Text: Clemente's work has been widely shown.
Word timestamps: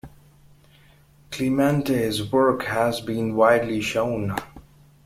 Clemente's 1.29 2.31
work 2.31 2.63
has 2.63 3.01
been 3.01 3.35
widely 3.35 3.81
shown. 3.81 4.35